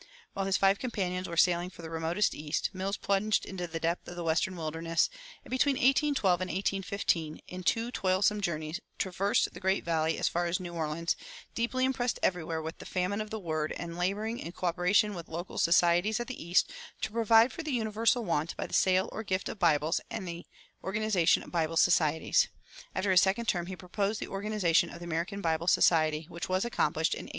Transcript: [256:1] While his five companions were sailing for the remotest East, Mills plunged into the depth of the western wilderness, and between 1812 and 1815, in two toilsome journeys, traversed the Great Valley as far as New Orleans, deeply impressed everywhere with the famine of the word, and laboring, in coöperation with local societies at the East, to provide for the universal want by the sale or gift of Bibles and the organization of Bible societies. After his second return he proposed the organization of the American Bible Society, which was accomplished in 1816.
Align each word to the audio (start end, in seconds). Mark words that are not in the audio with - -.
[256:1] 0.01 0.07
While 0.33 0.45
his 0.47 0.57
five 0.57 0.79
companions 0.79 1.29
were 1.29 1.37
sailing 1.37 1.69
for 1.69 1.83
the 1.83 1.89
remotest 1.91 2.33
East, 2.33 2.71
Mills 2.73 2.97
plunged 2.97 3.45
into 3.45 3.67
the 3.67 3.79
depth 3.79 4.07
of 4.07 4.15
the 4.15 4.23
western 4.23 4.55
wilderness, 4.55 5.11
and 5.45 5.51
between 5.51 5.75
1812 5.75 6.41
and 6.41 6.47
1815, 6.49 7.39
in 7.47 7.61
two 7.61 7.91
toilsome 7.91 8.41
journeys, 8.41 8.79
traversed 8.97 9.53
the 9.53 9.59
Great 9.59 9.85
Valley 9.85 10.17
as 10.17 10.27
far 10.27 10.47
as 10.47 10.59
New 10.59 10.73
Orleans, 10.73 11.15
deeply 11.53 11.85
impressed 11.85 12.17
everywhere 12.23 12.63
with 12.63 12.79
the 12.79 12.85
famine 12.87 13.21
of 13.21 13.29
the 13.29 13.37
word, 13.39 13.73
and 13.73 13.95
laboring, 13.95 14.39
in 14.39 14.53
coöperation 14.53 15.13
with 15.13 15.29
local 15.29 15.59
societies 15.59 16.19
at 16.19 16.25
the 16.25 16.43
East, 16.43 16.71
to 17.01 17.11
provide 17.11 17.51
for 17.53 17.61
the 17.61 17.71
universal 17.71 18.25
want 18.25 18.57
by 18.57 18.65
the 18.65 18.73
sale 18.73 19.07
or 19.11 19.21
gift 19.21 19.47
of 19.49 19.59
Bibles 19.59 20.01
and 20.09 20.27
the 20.27 20.47
organization 20.83 21.43
of 21.43 21.51
Bible 21.51 21.77
societies. 21.77 22.47
After 22.95 23.11
his 23.11 23.21
second 23.21 23.43
return 23.43 23.67
he 23.67 23.75
proposed 23.75 24.19
the 24.19 24.29
organization 24.29 24.89
of 24.89 24.97
the 24.97 25.05
American 25.05 25.41
Bible 25.41 25.67
Society, 25.67 26.25
which 26.27 26.49
was 26.49 26.65
accomplished 26.65 27.13
in 27.13 27.25
1816. 27.25 27.29